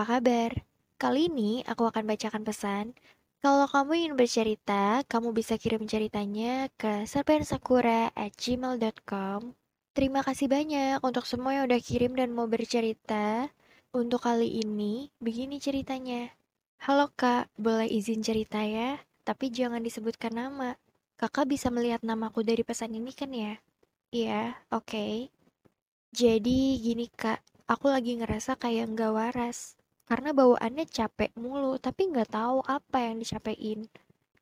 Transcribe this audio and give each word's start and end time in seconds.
apa 0.00 0.16
kabar? 0.16 0.64
Kali 0.96 1.28
ini 1.28 1.60
aku 1.68 1.84
akan 1.84 2.08
bacakan 2.08 2.40
pesan. 2.40 2.96
Kalau 3.44 3.68
kamu 3.68 3.92
ingin 4.00 4.16
bercerita, 4.16 5.04
kamu 5.04 5.36
bisa 5.36 5.60
kirim 5.60 5.84
ceritanya 5.84 6.72
ke 6.80 7.04
serpensakura@gmail.com. 7.04 9.40
Terima 9.92 10.24
kasih 10.24 10.48
banyak 10.48 11.04
untuk 11.04 11.28
semua 11.28 11.52
yang 11.52 11.68
udah 11.68 11.84
kirim 11.84 12.16
dan 12.16 12.32
mau 12.32 12.48
bercerita. 12.48 13.52
Untuk 13.92 14.24
kali 14.24 14.64
ini, 14.64 15.12
begini 15.20 15.60
ceritanya. 15.60 16.32
Halo 16.80 17.12
kak, 17.12 17.52
boleh 17.60 17.84
izin 17.84 18.24
cerita 18.24 18.64
ya? 18.64 19.04
Tapi 19.28 19.52
jangan 19.52 19.84
disebutkan 19.84 20.32
nama. 20.32 20.80
Kakak 21.20 21.52
bisa 21.52 21.68
melihat 21.68 22.00
namaku 22.00 22.40
dari 22.40 22.64
pesan 22.64 22.96
ini 22.96 23.12
kan 23.12 23.36
ya? 23.36 23.60
Iya, 24.16 24.64
oke. 24.72 25.28
Jadi 26.16 26.80
gini 26.80 27.12
kak, 27.12 27.44
aku 27.68 27.92
lagi 27.92 28.16
ngerasa 28.16 28.56
kayak 28.56 28.96
nggak 28.96 29.12
waras. 29.12 29.76
Karena 30.10 30.34
bawaannya 30.34 30.90
capek 30.90 31.30
mulu, 31.38 31.78
tapi 31.78 32.10
nggak 32.10 32.34
tahu 32.34 32.66
apa 32.66 32.98
yang 32.98 33.22
dicapein. 33.22 33.86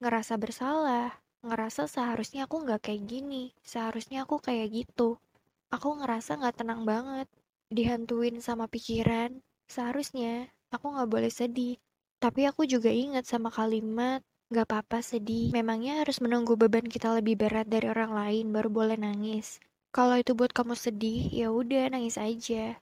Ngerasa 0.01 0.41
bersalah, 0.41 1.21
ngerasa 1.45 1.85
seharusnya 1.85 2.49
aku 2.49 2.65
nggak 2.65 2.89
kayak 2.89 3.05
gini, 3.05 3.53
seharusnya 3.61 4.25
aku 4.25 4.41
kayak 4.41 4.73
gitu. 4.73 5.21
Aku 5.69 6.01
ngerasa 6.01 6.41
nggak 6.41 6.65
tenang 6.65 6.89
banget, 6.89 7.29
dihantuin 7.69 8.41
sama 8.41 8.65
pikiran. 8.65 9.45
Seharusnya 9.69 10.49
aku 10.73 10.89
nggak 10.89 11.11
boleh 11.13 11.29
sedih. 11.29 11.77
Tapi 12.17 12.49
aku 12.49 12.65
juga 12.65 12.89
ingat 12.89 13.29
sama 13.29 13.53
kalimat, 13.53 14.25
nggak 14.49 14.65
apa-apa 14.73 15.05
sedih. 15.05 15.53
Memangnya 15.53 16.01
harus 16.01 16.25
menunggu 16.25 16.57
beban 16.57 16.89
kita 16.89 17.13
lebih 17.13 17.37
berat 17.37 17.69
dari 17.69 17.93
orang 17.93 18.17
lain 18.17 18.57
baru 18.57 18.73
boleh 18.73 18.97
nangis. 18.97 19.61
Kalau 19.93 20.17
itu 20.17 20.33
buat 20.33 20.57
kamu 20.57 20.73
sedih, 20.73 21.29
ya 21.29 21.53
udah 21.53 21.93
nangis 21.93 22.17
aja. 22.17 22.81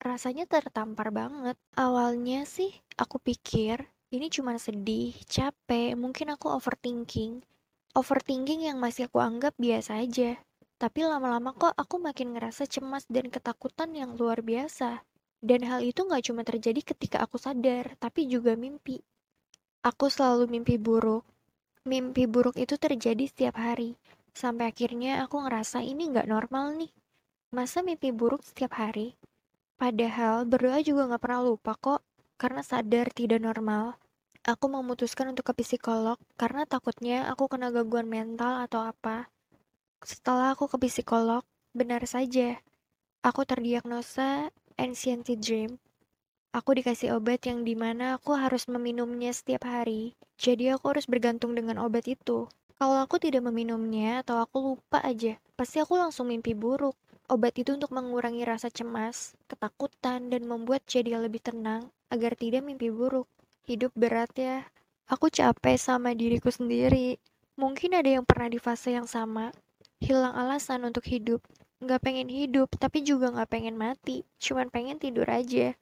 Rasanya 0.00 0.48
tertampar 0.48 1.14
banget. 1.14 1.58
Awalnya 1.76 2.48
sih 2.48 2.70
aku 2.98 3.18
pikir 3.20 3.84
ini 4.14 4.30
cuma 4.30 4.54
sedih, 4.62 5.10
capek, 5.26 5.98
mungkin 5.98 6.30
aku 6.30 6.46
overthinking. 6.46 7.42
Overthinking 7.98 8.62
yang 8.62 8.78
masih 8.78 9.10
aku 9.10 9.18
anggap 9.18 9.58
biasa 9.58 10.06
aja. 10.06 10.38
Tapi 10.78 11.02
lama-lama 11.02 11.50
kok 11.50 11.74
aku 11.74 11.98
makin 11.98 12.30
ngerasa 12.30 12.70
cemas 12.70 13.10
dan 13.10 13.26
ketakutan 13.26 13.90
yang 13.90 14.14
luar 14.14 14.38
biasa. 14.38 15.02
Dan 15.42 15.66
hal 15.66 15.82
itu 15.82 16.06
gak 16.06 16.30
cuma 16.30 16.46
terjadi 16.46 16.78
ketika 16.94 17.26
aku 17.26 17.42
sadar, 17.42 17.98
tapi 17.98 18.30
juga 18.30 18.54
mimpi. 18.54 19.02
Aku 19.82 20.06
selalu 20.06 20.46
mimpi 20.46 20.78
buruk. 20.78 21.26
Mimpi 21.82 22.30
buruk 22.30 22.54
itu 22.54 22.78
terjadi 22.78 23.26
setiap 23.26 23.58
hari. 23.58 23.98
Sampai 24.30 24.70
akhirnya 24.70 25.26
aku 25.26 25.42
ngerasa 25.42 25.82
ini 25.82 26.14
gak 26.14 26.30
normal 26.30 26.78
nih. 26.78 26.94
Masa 27.50 27.82
mimpi 27.82 28.14
buruk 28.14 28.46
setiap 28.46 28.78
hari? 28.78 29.18
Padahal 29.74 30.46
berdoa 30.46 30.78
juga 30.80 31.10
gak 31.10 31.22
pernah 31.22 31.42
lupa 31.42 31.74
kok, 31.74 32.00
karena 32.38 32.62
sadar 32.62 33.10
tidak 33.10 33.42
normal. 33.42 33.98
Aku 34.44 34.68
memutuskan 34.68 35.32
untuk 35.32 35.48
ke 35.48 35.64
psikolog 35.64 36.20
karena 36.36 36.68
takutnya 36.68 37.24
aku 37.32 37.48
kena 37.48 37.72
gangguan 37.72 38.04
mental 38.04 38.60
atau 38.60 38.84
apa. 38.84 39.32
Setelah 40.04 40.52
aku 40.52 40.68
ke 40.68 40.76
psikolog, 40.84 41.40
benar 41.72 42.04
saja, 42.04 42.60
aku 43.24 43.48
terdiagnosa 43.48 44.52
anxiety 44.76 45.40
dream. 45.40 45.80
Aku 46.52 46.76
dikasih 46.76 47.16
obat 47.16 47.42
yang 47.48 47.64
di 47.64 47.72
mana 47.72 48.20
aku 48.20 48.36
harus 48.36 48.68
meminumnya 48.68 49.32
setiap 49.32 49.64
hari. 49.64 50.14
Jadi 50.36 50.70
aku 50.70 50.92
harus 50.92 51.08
bergantung 51.08 51.56
dengan 51.56 51.80
obat 51.80 52.04
itu. 52.06 52.46
Kalau 52.76 53.00
aku 53.00 53.16
tidak 53.16 53.42
meminumnya 53.48 54.20
atau 54.20 54.44
aku 54.44 54.76
lupa 54.76 55.00
aja, 55.00 55.40
pasti 55.56 55.80
aku 55.80 55.96
langsung 55.96 56.28
mimpi 56.28 56.52
buruk. 56.52 56.94
Obat 57.24 57.56
itu 57.56 57.72
untuk 57.72 57.88
mengurangi 57.88 58.44
rasa 58.44 58.68
cemas, 58.68 59.32
ketakutan, 59.48 60.28
dan 60.28 60.44
membuat 60.44 60.84
jadi 60.84 61.16
lebih 61.16 61.40
tenang 61.40 61.88
agar 62.12 62.36
tidak 62.36 62.60
mimpi 62.60 62.92
buruk. 62.92 63.24
Hidup 63.64 63.96
berat 63.96 64.28
ya. 64.36 64.68
Aku 65.08 65.32
capek 65.32 65.80
sama 65.80 66.12
diriku 66.12 66.52
sendiri. 66.52 67.16
Mungkin 67.56 67.96
ada 67.96 68.20
yang 68.20 68.28
pernah 68.28 68.52
di 68.52 68.60
fase 68.60 68.92
yang 68.92 69.08
sama. 69.08 69.56
Hilang 70.04 70.36
alasan 70.36 70.84
untuk 70.84 71.08
hidup. 71.08 71.40
Nggak 71.80 72.04
pengen 72.04 72.28
hidup, 72.28 72.68
tapi 72.76 73.00
juga 73.00 73.32
nggak 73.32 73.48
pengen 73.48 73.80
mati. 73.80 74.28
Cuman 74.36 74.68
pengen 74.68 75.00
tidur 75.00 75.24
aja. 75.24 75.72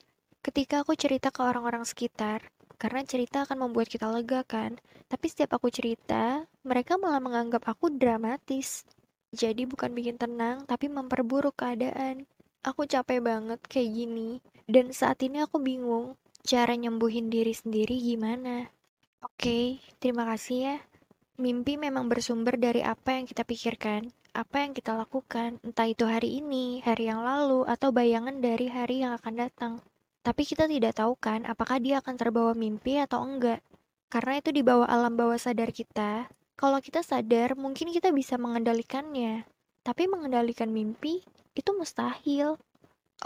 Ketika 0.47 0.87
aku 0.87 0.95
cerita 0.95 1.35
ke 1.35 1.43
orang-orang 1.43 1.83
sekitar, 1.83 2.55
karena 2.79 3.03
cerita 3.03 3.47
akan 3.47 3.67
membuat 3.67 3.91
kita 3.91 4.11
lega 4.11 4.47
kan, 4.47 4.79
tapi 5.11 5.27
setiap 5.27 5.59
aku 5.59 5.71
cerita, 5.71 6.47
mereka 6.63 6.99
malah 6.99 7.23
menganggap 7.23 7.67
aku 7.67 7.91
dramatis. 7.91 8.87
Jadi 9.33 9.65
bukan 9.65 9.97
bikin 9.97 10.21
tenang, 10.21 10.69
tapi 10.69 10.93
memperburuk 10.93 11.57
keadaan. 11.57 12.29
Aku 12.63 12.85
capek 12.85 13.25
banget 13.25 13.59
kayak 13.65 13.91
gini, 13.91 14.39
dan 14.69 14.93
saat 14.93 15.19
ini 15.25 15.43
aku 15.43 15.59
bingung 15.59 16.21
cara 16.45 16.77
nyembuhin 16.77 17.33
diri 17.33 17.57
sendiri 17.57 17.97
gimana. 17.99 18.69
Oke, 19.25 19.81
terima 19.99 20.29
kasih 20.29 20.59
ya. 20.61 20.77
Mimpi 21.41 21.81
memang 21.81 22.13
bersumber 22.13 22.61
dari 22.61 22.85
apa 22.85 23.17
yang 23.17 23.25
kita 23.25 23.43
pikirkan, 23.43 24.13
apa 24.37 24.63
yang 24.63 24.77
kita 24.77 24.95
lakukan, 24.95 25.59
entah 25.65 25.89
itu 25.89 26.05
hari 26.05 26.39
ini, 26.45 26.85
hari 26.85 27.09
yang 27.09 27.25
lalu, 27.25 27.65
atau 27.65 27.89
bayangan 27.89 28.39
dari 28.39 28.69
hari 28.69 29.01
yang 29.01 29.17
akan 29.17 29.35
datang. 29.35 29.73
Tapi 30.23 30.47
kita 30.47 30.71
tidak 30.71 30.95
tahu 31.03 31.19
kan 31.19 31.43
apakah 31.51 31.83
dia 31.83 31.99
akan 31.99 32.15
terbawa 32.15 32.55
mimpi 32.55 33.01
atau 33.01 33.27
enggak. 33.27 33.59
Karena 34.07 34.39
itu 34.39 34.55
di 34.55 34.63
bawah 34.63 34.87
alam 34.87 35.19
bawah 35.19 35.41
sadar 35.41 35.75
kita. 35.75 36.31
Kalau 36.63 36.79
kita 36.79 37.03
sadar, 37.03 37.59
mungkin 37.59 37.91
kita 37.91 38.15
bisa 38.15 38.39
mengendalikannya. 38.39 39.43
Tapi 39.83 40.07
mengendalikan 40.07 40.71
mimpi, 40.71 41.27
itu 41.59 41.75
mustahil. 41.75 42.55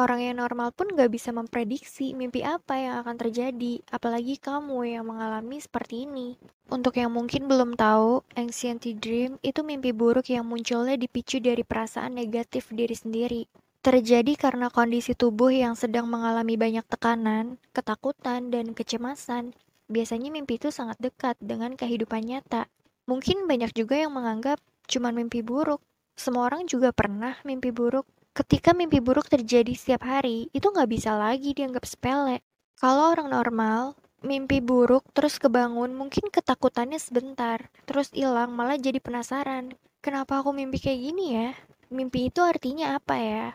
Orang 0.01 0.25
yang 0.25 0.41
normal 0.41 0.73
pun 0.73 0.89
gak 0.89 1.13
bisa 1.13 1.37
memprediksi 1.37 2.17
mimpi 2.17 2.41
apa 2.41 2.81
yang 2.81 3.05
akan 3.05 3.21
terjadi, 3.21 3.85
apalagi 3.93 4.41
kamu 4.41 4.89
yang 4.89 5.05
mengalami 5.05 5.61
seperti 5.61 6.09
ini. 6.09 6.41
Untuk 6.73 6.97
yang 6.97 7.13
mungkin 7.13 7.45
belum 7.45 7.77
tahu, 7.77 8.25
anxiety 8.41 8.97
dream 8.97 9.37
itu 9.45 9.61
mimpi 9.61 9.93
buruk 9.93 10.33
yang 10.33 10.49
munculnya 10.49 10.97
dipicu 10.97 11.37
dari 11.37 11.61
perasaan 11.61 12.17
negatif 12.17 12.73
diri 12.73 12.97
sendiri. 12.97 13.43
Terjadi 13.85 14.33
karena 14.41 14.73
kondisi 14.73 15.13
tubuh 15.13 15.53
yang 15.53 15.77
sedang 15.77 16.09
mengalami 16.09 16.57
banyak 16.57 16.89
tekanan, 16.89 17.61
ketakutan, 17.77 18.49
dan 18.49 18.73
kecemasan. 18.73 19.53
Biasanya 19.93 20.33
mimpi 20.33 20.57
itu 20.57 20.73
sangat 20.73 20.97
dekat 21.05 21.37
dengan 21.37 21.77
kehidupan 21.77 22.25
nyata. 22.25 22.73
Mungkin 23.07 23.47
banyak 23.47 23.71
juga 23.71 23.95
yang 23.95 24.11
menganggap 24.15 24.59
cuma 24.91 25.15
mimpi 25.15 25.43
buruk. 25.43 25.79
Semua 26.19 26.51
orang 26.51 26.67
juga 26.67 26.91
pernah 26.91 27.39
mimpi 27.47 27.71
buruk. 27.71 28.07
Ketika 28.35 28.75
mimpi 28.75 28.99
buruk 28.99 29.31
terjadi 29.31 29.73
setiap 29.73 30.05
hari, 30.05 30.51
itu 30.51 30.69
nggak 30.69 30.91
bisa 30.91 31.15
lagi 31.15 31.55
dianggap 31.55 31.87
sepele. 31.87 32.43
Kalau 32.77 33.15
orang 33.15 33.33
normal, 33.33 33.97
mimpi 34.21 34.61
buruk 34.61 35.07
terus 35.17 35.39
kebangun, 35.41 35.95
mungkin 35.95 36.29
ketakutannya 36.29 37.01
sebentar, 37.01 37.73
terus 37.89 38.13
hilang 38.13 38.53
malah 38.53 38.77
jadi 38.77 39.01
penasaran. 39.01 39.73
Kenapa 40.05 40.45
aku 40.45 40.53
mimpi 40.53 40.83
kayak 40.83 41.01
gini 41.01 41.25
ya? 41.33 41.51
Mimpi 41.89 42.29
itu 42.29 42.43
artinya 42.43 42.99
apa 42.99 43.17
ya? 43.17 43.47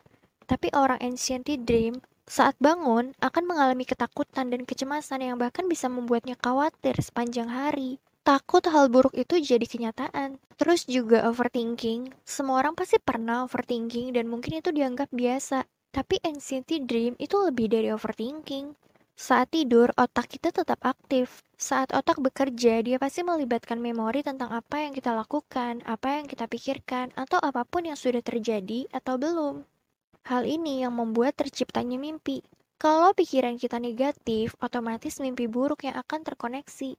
Tapi 0.48 0.72
orang 0.74 0.98
ancient 1.04 1.46
dream 1.46 2.02
saat 2.26 2.56
bangun 2.58 3.12
akan 3.20 3.44
mengalami 3.44 3.84
ketakutan 3.84 4.48
dan 4.48 4.64
kecemasan 4.64 5.22
yang 5.22 5.36
bahkan 5.36 5.68
bisa 5.68 5.92
membuatnya 5.92 6.40
khawatir 6.40 6.96
sepanjang 6.98 7.52
hari. 7.52 8.00
Takut 8.32 8.64
hal 8.64 8.88
buruk 8.88 9.12
itu 9.20 9.44
jadi 9.44 9.68
kenyataan. 9.68 10.40
Terus 10.56 10.88
juga 10.88 11.28
overthinking. 11.28 12.16
Semua 12.24 12.64
orang 12.64 12.80
pasti 12.80 12.96
pernah 12.96 13.44
overthinking 13.44 14.16
dan 14.16 14.32
mungkin 14.32 14.64
itu 14.64 14.72
dianggap 14.72 15.12
biasa. 15.12 15.68
Tapi 15.92 16.16
anxiety 16.24 16.80
dream 16.80 17.20
itu 17.20 17.36
lebih 17.36 17.68
dari 17.68 17.92
overthinking. 17.92 18.72
Saat 19.20 19.52
tidur, 19.52 19.92
otak 20.00 20.32
kita 20.32 20.56
tetap 20.56 20.80
aktif. 20.80 21.44
Saat 21.60 21.92
otak 21.92 22.24
bekerja, 22.24 22.80
dia 22.80 22.96
pasti 22.96 23.20
melibatkan 23.20 23.84
memori 23.84 24.24
tentang 24.24 24.48
apa 24.56 24.80
yang 24.80 24.96
kita 24.96 25.12
lakukan, 25.12 25.84
apa 25.84 26.24
yang 26.24 26.24
kita 26.24 26.48
pikirkan, 26.48 27.12
atau 27.20 27.36
apa 27.44 27.68
pun 27.68 27.84
yang 27.84 28.00
sudah 28.00 28.24
terjadi 28.24 28.88
atau 28.96 29.20
belum. 29.20 29.68
Hal 30.32 30.48
ini 30.48 30.88
yang 30.88 30.96
membuat 30.96 31.36
terciptanya 31.36 32.00
mimpi. 32.00 32.48
Kalau 32.80 33.12
pikiran 33.12 33.60
kita 33.60 33.76
negatif, 33.76 34.56
otomatis 34.64 35.20
mimpi 35.20 35.52
buruk 35.52 35.84
yang 35.84 36.00
akan 36.00 36.24
terkoneksi. 36.24 36.96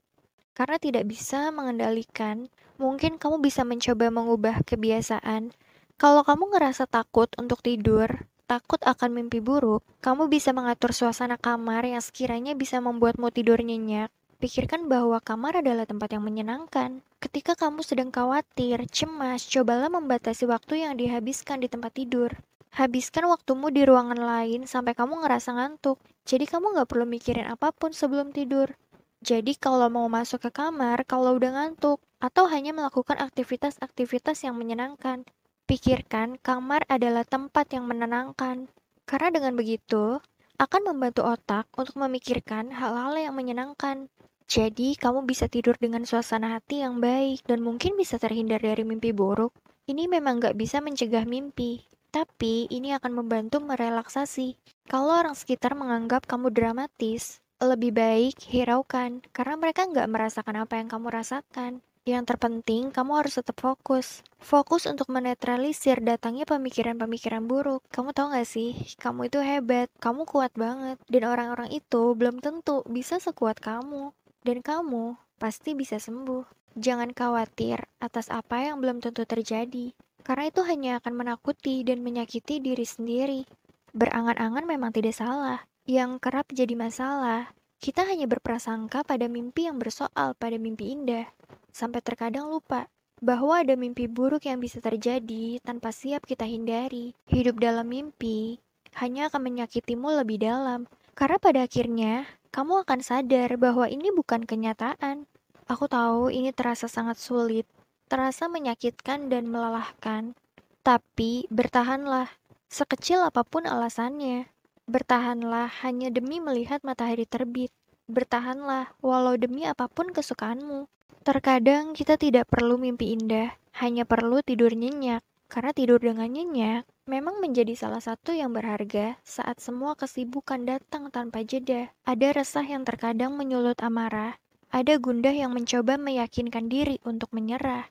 Karena 0.53 0.77
tidak 0.77 1.09
bisa 1.09 1.49
mengendalikan, 1.49 2.49
mungkin 2.77 3.17
kamu 3.17 3.41
bisa 3.41 3.65
mencoba 3.65 4.13
mengubah 4.13 4.61
kebiasaan. 4.61 5.49
Kalau 5.97 6.21
kamu 6.21 6.53
ngerasa 6.53 6.85
takut 6.85 7.29
untuk 7.41 7.65
tidur, 7.65 8.29
takut 8.45 8.77
akan 8.85 9.17
mimpi 9.17 9.41
buruk, 9.41 9.81
kamu 10.05 10.29
bisa 10.29 10.53
mengatur 10.53 10.93
suasana 10.93 11.41
kamar 11.41 11.89
yang 11.89 12.05
sekiranya 12.05 12.53
bisa 12.53 12.77
membuatmu 12.77 13.33
tidur 13.33 13.57
nyenyak. 13.61 14.13
Pikirkan 14.37 14.91
bahwa 14.91 15.23
kamar 15.23 15.63
adalah 15.63 15.87
tempat 15.87 16.13
yang 16.13 16.27
menyenangkan. 16.27 16.99
Ketika 17.23 17.55
kamu 17.55 17.79
sedang 17.79 18.11
khawatir, 18.11 18.83
cemas, 18.91 19.47
cobalah 19.47 19.87
membatasi 19.87 20.43
waktu 20.45 20.83
yang 20.83 20.99
dihabiskan 20.99 21.63
di 21.63 21.71
tempat 21.71 21.95
tidur. 21.95 22.29
Habiskan 22.75 23.25
waktumu 23.31 23.71
di 23.71 23.87
ruangan 23.87 24.19
lain 24.19 24.67
sampai 24.67 24.93
kamu 24.93 25.23
ngerasa 25.23 25.55
ngantuk. 25.55 25.95
Jadi 26.27 26.43
kamu 26.45 26.75
nggak 26.75 26.89
perlu 26.91 27.07
mikirin 27.07 27.47
apa 27.47 27.71
pun 27.71 27.95
sebelum 27.95 28.35
tidur. 28.35 28.75
Jadi 29.23 29.55
kalau 29.55 29.87
mau 29.87 30.11
masuk 30.11 30.43
ke 30.43 30.51
kamar, 30.51 31.07
kalau 31.07 31.39
udah 31.39 31.55
ngantuk, 31.55 32.03
atau 32.19 32.43
hanya 32.51 32.75
melakukan 32.75 33.15
aktivitas-aktivitas 33.23 34.43
yang 34.43 34.59
menyenangkan, 34.59 35.23
pikirkan 35.63 36.35
kamar 36.43 36.83
adalah 36.91 37.23
tempat 37.23 37.71
yang 37.71 37.87
menenangkan. 37.87 38.67
Karena 39.07 39.31
dengan 39.31 39.55
begitu, 39.55 40.19
akan 40.59 40.81
membantu 40.91 41.23
otak 41.23 41.71
untuk 41.79 41.95
memikirkan 42.03 42.75
hal-hal 42.75 43.15
yang 43.15 43.31
menyenangkan. 43.31 44.11
Jadi, 44.51 44.99
kamu 44.99 45.23
bisa 45.23 45.47
tidur 45.47 45.79
dengan 45.79 46.03
suasana 46.03 46.59
hati 46.59 46.83
yang 46.83 46.99
baik 46.99 47.47
dan 47.47 47.63
mungkin 47.63 47.95
bisa 47.95 48.19
terhindar 48.19 48.59
dari 48.59 48.83
mimpi 48.83 49.15
buruk. 49.15 49.55
Ini 49.87 50.11
memang 50.11 50.43
gak 50.43 50.59
bisa 50.59 50.83
mencegah 50.83 51.23
mimpi, 51.23 51.79
tapi 52.11 52.67
ini 52.67 52.91
akan 52.91 53.23
membantu 53.23 53.63
merelaksasi. 53.63 54.59
Kalau 54.91 55.15
orang 55.15 55.35
sekitar 55.35 55.79
menganggap 55.79 56.27
kamu 56.27 56.51
dramatis, 56.51 57.42
lebih 57.63 57.95
baik 57.95 58.35
hiraukan, 58.51 59.23
karena 59.31 59.55
mereka 59.55 59.87
nggak 59.87 60.11
merasakan 60.11 60.67
apa 60.67 60.79
yang 60.79 60.91
kamu 60.91 61.07
rasakan. 61.07 61.79
Yang 62.03 62.35
terpenting, 62.35 62.91
kamu 62.91 63.23
harus 63.23 63.39
tetap 63.39 63.63
fokus. 63.63 64.27
Fokus 64.35 64.83
untuk 64.91 65.07
menetralisir 65.07 66.03
datangnya 66.03 66.43
pemikiran-pemikiran 66.43 67.47
buruk. 67.47 67.79
Kamu 67.95 68.11
tahu 68.11 68.35
gak 68.35 68.43
sih, 68.43 68.75
kamu 68.99 69.31
itu 69.31 69.39
hebat, 69.39 69.87
kamu 70.03 70.27
kuat 70.27 70.51
banget. 70.51 70.99
Dan 71.07 71.23
orang-orang 71.23 71.71
itu 71.71 72.11
belum 72.11 72.43
tentu 72.43 72.83
bisa 72.91 73.23
sekuat 73.23 73.63
kamu. 73.63 74.11
Dan 74.43 74.59
kamu 74.59 75.15
pasti 75.39 75.79
bisa 75.79 75.95
sembuh. 75.95 76.43
Jangan 76.75 77.15
khawatir 77.15 77.87
atas 78.03 78.27
apa 78.27 78.67
yang 78.67 78.83
belum 78.83 78.99
tentu 78.99 79.23
terjadi, 79.23 79.95
karena 80.27 80.49
itu 80.49 80.65
hanya 80.65 80.97
akan 80.99 81.13
menakuti 81.15 81.87
dan 81.87 82.03
menyakiti 82.03 82.59
diri 82.59 82.83
sendiri. 82.83 83.47
Berangan-angan 83.93 84.65
memang 84.65 84.89
tidak 84.89 85.15
salah. 85.15 85.63
Yang 85.83 86.23
kerap 86.23 86.47
jadi 86.55 86.75
masalah, 86.79 87.51
kita 87.83 88.07
hanya 88.07 88.27
berprasangka 88.27 89.03
pada 89.03 89.27
mimpi 89.27 89.67
yang 89.67 89.79
bersoal 89.79 90.31
pada 90.39 90.55
mimpi 90.55 90.95
indah, 90.95 91.27
sampai 91.75 91.99
terkadang 91.99 92.47
lupa 92.47 92.87
bahwa 93.19 93.59
ada 93.59 93.75
mimpi 93.75 94.07
buruk 94.07 94.47
yang 94.47 94.63
bisa 94.63 94.79
terjadi 94.79 95.59
tanpa 95.59 95.91
siap 95.91 96.23
kita 96.23 96.47
hindari. 96.47 97.11
Hidup 97.27 97.59
dalam 97.59 97.91
mimpi 97.91 98.63
hanya 98.99 99.27
akan 99.27 99.41
menyakitimu 99.43 100.23
lebih 100.23 100.39
dalam, 100.39 100.87
karena 101.15 101.37
pada 101.41 101.65
akhirnya 101.67 102.27
kamu 102.55 102.87
akan 102.87 102.99
sadar 103.03 103.57
bahwa 103.59 103.89
ini 103.91 104.13
bukan 104.15 104.45
kenyataan, 104.47 105.25
Aku 105.63 105.87
tahu 105.87 106.27
ini 106.27 106.51
terasa 106.51 106.91
sangat 106.91 107.15
sulit, 107.15 107.63
terasa 108.11 108.51
menyakitkan 108.51 109.31
dan 109.31 109.47
melelahkan. 109.47 110.35
Tapi 110.83 111.47
bertahanlah, 111.47 112.27
sekecil 112.67 113.23
apa 113.23 113.47
pun 113.47 113.63
alasannya. 113.63 114.51
Bertahanlah 114.83 115.71
hanya 115.87 116.11
demi 116.11 116.43
melihat 116.43 116.83
matahari 116.83 117.23
terbit. 117.23 117.71
Bertahanlah 118.11 118.91
walau 118.99 119.39
demi 119.39 119.63
apa 119.63 119.87
pun 119.87 120.11
kesukaanmu. 120.11 120.91
Terkadang 121.23 121.95
kita 121.95 122.19
tidak 122.19 122.51
perlu 122.51 122.75
mimpi 122.75 123.15
indah, 123.15 123.55
hanya 123.79 124.03
perlu 124.03 124.43
tidur 124.43 124.75
nyenyak. 124.75 125.23
Karena 125.47 125.71
tidur 125.71 126.01
dengan 126.03 126.27
nyenyak 126.27 126.83
memang 127.07 127.39
menjadi 127.39 127.77
salah 127.77 128.01
satu 128.03 128.33
yang 128.33 128.51
berharga 128.51 129.15
saat 129.23 129.61
semua 129.63 129.95
kesibukan 129.95 130.65
datang 130.67 131.13
tanpa 131.13 131.47
jeda. 131.47 131.93
Ada 132.03 132.35
resah 132.35 132.65
yang 132.65 132.83
terkadang 132.83 133.37
menyulut 133.39 133.79
amarah, 133.85 134.35
ada 134.73 134.97
gundah 134.97 135.31
yang 135.31 135.53
mencoba 135.53 136.01
meyakinkan 136.01 136.67
diri 136.67 136.97
untuk 137.05 137.29
menyerah. 137.31 137.85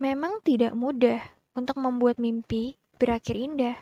Memang 0.00 0.40
tidak 0.40 0.72
mudah 0.72 1.20
untuk 1.52 1.76
membuat 1.78 2.16
mimpi 2.16 2.80
berakhir 2.96 3.36
indah, 3.36 3.76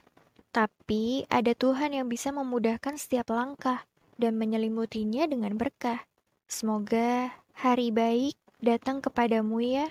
tapi 0.51 1.23
ada 1.31 1.55
Tuhan 1.55 1.95
yang 1.95 2.11
bisa 2.11 2.35
memudahkan 2.35 2.99
setiap 2.99 3.31
langkah 3.31 3.87
dan 4.19 4.35
menyelimutinya 4.35 5.31
dengan 5.31 5.55
berkah. 5.55 6.03
Semoga 6.51 7.31
hari 7.55 7.95
baik 7.95 8.35
datang 8.59 8.99
kepadamu 8.99 9.63
ya. 9.63 9.87